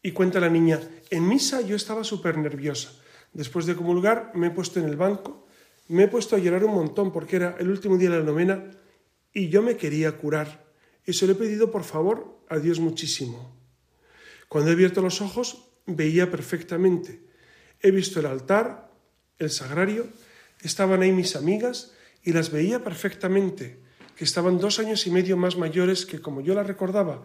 [0.03, 0.77] y cuenta la niña,
[1.09, 2.91] en misa yo estaba súper nerviosa.
[3.31, 5.47] Después de comulgar me he puesto en el banco,
[5.87, 8.61] me he puesto a llorar un montón porque era el último día de la novena
[9.31, 10.65] y yo me quería curar.
[11.05, 13.55] Y se lo he pedido por favor a Dios muchísimo.
[14.49, 17.23] Cuando he abierto los ojos veía perfectamente.
[17.79, 18.91] He visto el altar,
[19.39, 20.07] el sagrario,
[20.59, 23.86] estaban ahí mis amigas y las veía perfectamente
[24.17, 27.23] que estaban dos años y medio más mayores que como yo la recordaba.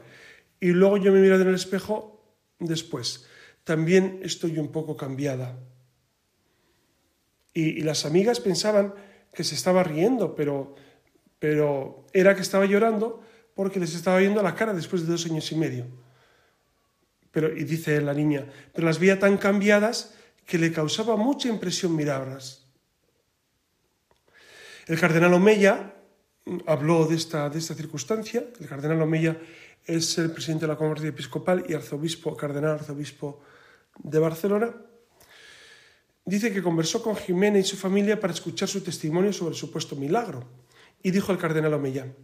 [0.61, 2.22] Y luego yo me mirado en el espejo
[2.59, 3.26] después.
[3.64, 5.59] También estoy un poco cambiada.
[7.55, 8.95] Y, las amigas pensaban
[9.32, 10.74] que se estaba riendo, pero,
[11.38, 13.22] pero era que estaba llorando
[13.55, 15.86] porque les estaba viendo la cara después de dos años y medio.
[17.30, 20.14] Pero, y dice la niña, pero las veía tan cambiadas
[20.45, 22.66] que le causaba mucha impresión mirarlas.
[24.86, 25.95] El cardenal Omeya
[26.66, 28.45] habló de esta, de esta circunstancia.
[28.61, 29.38] El cardenal Omeya
[29.84, 33.40] es el presidente de la Conferencia Episcopal y arzobispo, cardenal arzobispo
[33.99, 34.74] de Barcelona.
[36.24, 39.97] dice que conversó con Jimena y su familia para escuchar su testimonio sobre el supuesto
[39.97, 40.45] milagro.
[41.03, 42.14] Y dijo el cardenal Omellán,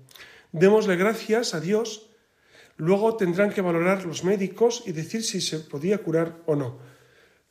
[0.52, 2.10] démosle gracias a Dios,
[2.76, 6.78] luego tendrán que valorar los médicos y decir si se podía curar o no.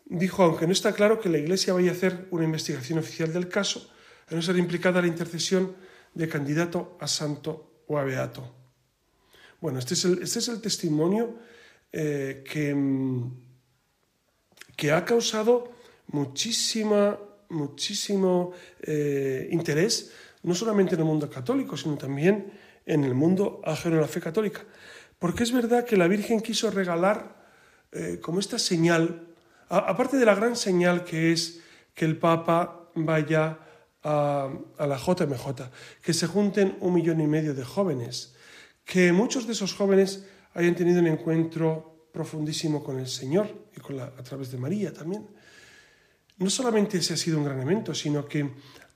[0.06, 3.50] Dijo, aunque no está claro que la Iglesia vaya a hacer una investigación oficial del
[3.50, 3.92] caso,
[4.30, 5.76] a no ser implicada la intercesión
[6.18, 8.42] de candidato a santo o a beato.
[9.62, 11.38] Bueno, este es el, este es el testimonio
[11.92, 12.76] eh, que,
[14.76, 15.72] que ha causado
[16.08, 18.52] muchísima, muchísimo
[18.82, 20.12] eh, interés,
[20.42, 22.52] no solamente en el mundo católico, sino también
[22.86, 24.66] en el mundo ajeno a la fe católica.
[25.20, 27.46] Porque es verdad que la Virgen quiso regalar
[27.92, 29.28] eh, como esta señal,
[29.70, 31.62] aparte de la gran señal que es
[31.94, 33.60] que el Papa vaya
[34.08, 35.70] a, la JMJ,
[36.02, 38.36] que se junten un millón y medio de jóvenes,
[38.86, 43.98] que muchos de esos jóvenes hayan tenido un encuentro profundísimo con el Señor y con
[43.98, 45.28] la, a través de María también
[46.38, 48.42] no solamente ese ha sido un gran evento, sino que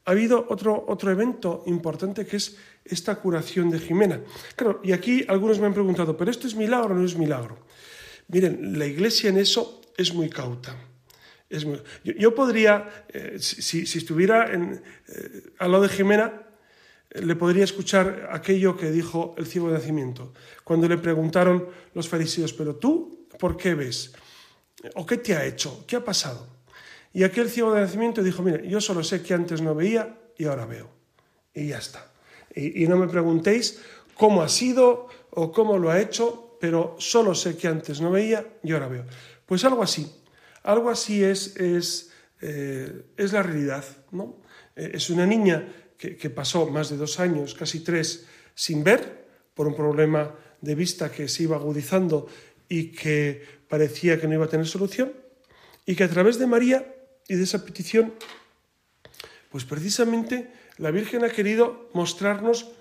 [0.06, 4.22] ha habido otro, otro evento importante que es esta curación de Jimena.
[4.56, 7.66] Claro, y aquí algunos me han preguntado, ¿pero esto es milagro o no es milagro?
[8.28, 10.76] Miren, la iglesia en eso es muy cauta.
[12.04, 16.44] Yo, podría, eh, si, estuviera en, eh, al lado de Jimena,
[17.10, 20.34] eh, le podría escuchar aquello que dijo el ciego de nacimiento,
[20.64, 24.14] cuando le preguntaron los fariseos, pero tú, ¿por qué ves?
[24.96, 25.84] ¿O qué te ha hecho?
[25.86, 26.48] ¿Qué ha pasado?
[27.14, 30.46] Y aquel ciego de nacimiento dijo, mire, yo solo sé que antes no veía y
[30.46, 30.90] ahora veo.
[31.54, 32.12] Y ya está.
[32.56, 33.82] Y, no me preguntéis
[34.16, 38.46] cómo ha sido o cómo lo ha hecho, pero solo sé que antes no veía
[38.64, 39.06] y ahora veo.
[39.46, 40.10] Pues algo así.
[40.64, 43.84] Algo así es, es, eh, es la realidad.
[44.12, 44.38] ¿no?
[44.76, 49.26] Eh, es una niña que, que pasó más de dos años, casi tres, sin ver,
[49.54, 52.28] por un problema de vista que se iba agudizando
[52.70, 55.12] y que parecía que no iba a tener solución,
[55.86, 56.96] y que a través de María
[57.28, 58.14] y de esa petición,
[59.50, 62.72] pues precisamente la Virgen ha querido mostrarnos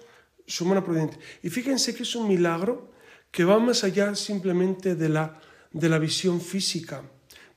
[0.47, 1.19] su mano prudente.
[1.43, 2.93] Y fíjense que es un milagro
[3.31, 5.41] que va más allá simplemente de la,
[5.73, 7.03] de la visión física,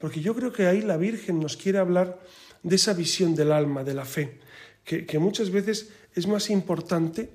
[0.04, 2.20] porque yo creo que ahí la Virgen nos quiere hablar
[2.62, 4.38] de esa visión del alma, de la fe,
[4.84, 7.30] que, muchas veces es más importante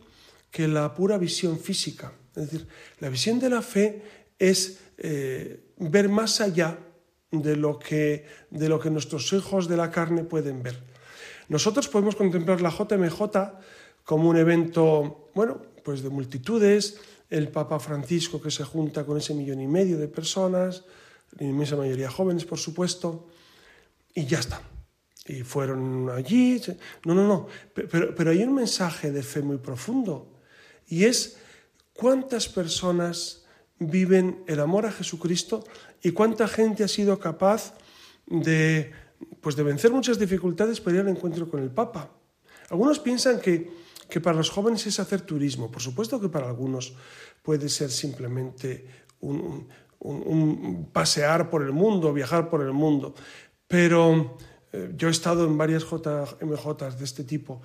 [0.51, 2.13] que la pura visión física.
[2.37, 2.69] Es decir,
[3.01, 4.03] la visión de la fe
[4.39, 6.79] es eh, ver más allá
[7.31, 10.79] de lo que, de lo que nuestros hijos de la carne pueden ver.
[11.49, 13.23] Nosotros podemos contemplar la JMJ
[14.05, 17.01] como un evento, bueno, pues de multitudes,
[17.31, 20.85] el Papa Francisco que se junta con ese millón y medio de personas,
[21.33, 23.29] la inmensa mayoría jóvenes, por supuesto,
[24.15, 24.63] y ya está.
[25.27, 26.61] Y fueron allí.
[27.05, 27.47] No, no, no.
[27.75, 30.33] Pero, pero hay un mensaje de fe muy profundo,
[30.87, 31.39] y es
[31.93, 33.45] cuántas personas
[33.79, 35.65] viven el amor a Jesucristo
[36.03, 37.75] y cuánta gente ha sido capaz
[38.27, 38.93] de,
[39.41, 42.11] pues de vencer muchas dificultades para ir al encuentro con el Papa.
[42.71, 43.71] Algunos piensan que,
[44.09, 45.71] que para los jóvenes es hacer turismo.
[45.71, 46.95] Por supuesto que para algunos
[47.43, 48.87] puede ser simplemente
[49.21, 49.69] un, un,
[50.93, 53.15] pasear por el mundo, viajar por el mundo.
[53.67, 54.37] Pero
[54.73, 57.63] eh, yo he estado en varias JMJ de este tipo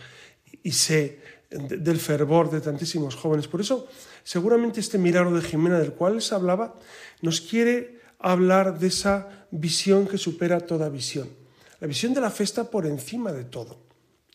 [0.63, 1.19] y sé
[1.49, 3.47] del fervor de tantísimos jóvenes.
[3.47, 3.87] Por eso,
[4.23, 6.75] seguramente este milagro de Jimena del cual les hablaba
[7.21, 11.29] nos quiere hablar de esa visión que supera toda visión.
[11.79, 13.77] La visión de la fe por encima de todo.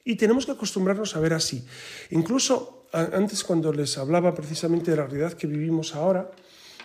[0.04, 1.66] Y tenemos que acostumbrarnos a ver así.
[2.10, 6.30] Incluso antes cuando les hablaba precisamente de la realidad que vivimos ahora,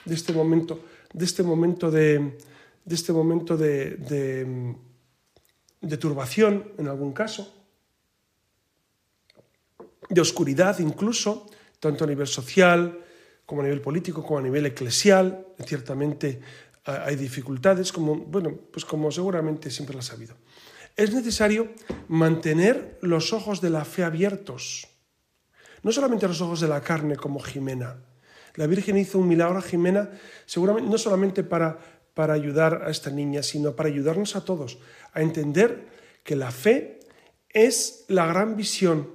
[0.06, 0.80] de este momento,
[1.14, 2.38] de este momento de,
[2.86, 4.76] de este momento de,
[5.82, 7.54] de, turbación en algún caso,
[10.10, 11.50] de oscuridad incluso,
[11.80, 13.00] tanto a nivel social
[13.46, 15.48] como a nivel político, como a nivel eclesial.
[15.66, 16.40] Ciertamente
[16.86, 20.36] hay dificultades, como, bueno, pues como seguramente siempre las ha habido.
[20.96, 21.74] Es necesario
[22.08, 24.88] mantener los ojos de la fe abiertos,
[25.82, 27.98] no solamente los ojos de la carne como Jimena.
[28.56, 30.12] La Virgen hizo un milagro a Jimena,
[30.46, 31.80] seguramente no solamente para,
[32.14, 34.80] para ayudar a esta niña, sino para ayudarnos a todos
[35.14, 35.88] a entender
[36.24, 37.00] que la fe
[37.50, 39.10] es la gran visión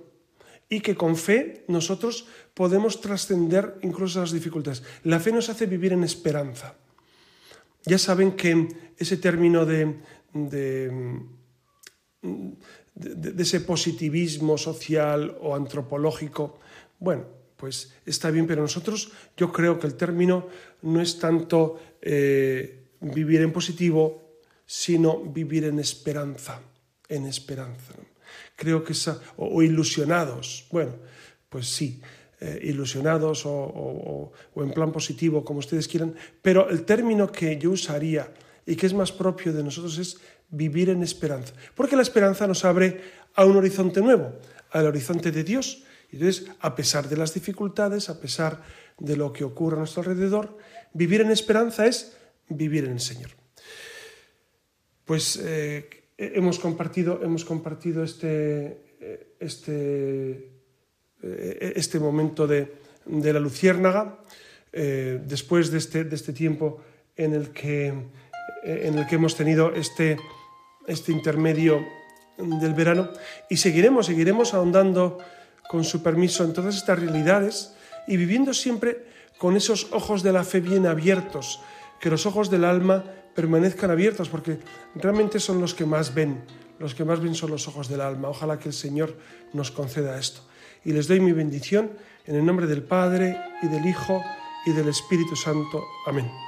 [0.68, 4.82] y que con fe nosotros podemos trascender incluso las dificultades.
[5.05, 6.74] La fe nos hace vivir en esperanza.
[7.84, 9.97] Ya saben que ese término de,
[10.34, 10.93] de,
[13.39, 16.59] ese positivismo social o antropológico,
[16.99, 20.47] bueno, pues está bien, pero nosotros yo creo que el término
[20.83, 26.61] no es tanto eh, vivir en positivo, sino vivir en esperanza,
[27.09, 27.95] en esperanza.
[28.55, 30.95] Creo que esa, o ilusionados, bueno,
[31.49, 32.01] pues sí,
[32.41, 38.33] eh, ilusionados o, en plan positivo, como ustedes quieran, pero el término que yo usaría
[38.65, 42.65] y que es más propio de nosotros es vivir en esperanza, porque la esperanza nos
[42.65, 43.01] abre
[43.35, 44.39] a un horizonte nuevo,
[44.71, 45.83] al horizonte de Dios.
[46.11, 48.63] Entonces, a pesar de las dificultades, a pesar
[48.99, 50.57] de lo que ocurre a nuestro alrededor,
[50.93, 52.17] vivir en esperanza es
[52.49, 53.31] vivir en el Señor.
[55.05, 60.51] Pues eh, hemos compartido, hemos compartido este, este,
[61.23, 62.75] eh, este momento de,
[63.07, 64.19] de la luciérnaga,
[64.73, 66.83] eh, después de este, de este tiempo
[67.17, 67.87] en el que,
[68.65, 70.19] en el que hemos tenido este,
[70.87, 71.85] este intermedio
[72.37, 73.11] del verano
[73.49, 75.19] y seguiremos, seguiremos ahondando
[75.69, 77.75] con su permiso en todas estas realidades
[78.07, 79.07] y viviendo siempre
[79.39, 81.61] con esos ojos de la fe bien abiertos,
[82.01, 83.05] que los ojos del alma
[83.35, 84.59] permanezcan abiertos, porque
[84.97, 86.43] realmente son los que más ven,
[86.79, 88.29] los que más ven son los ojos del alma.
[88.29, 89.16] Ojalá que el Señor
[89.53, 90.41] nos conceda esto.
[90.85, 91.91] Y les doy mi bendición
[92.27, 94.23] en el nombre del Padre y del Hijo
[94.66, 95.85] y del Espíritu Santo.
[96.07, 96.47] Amén.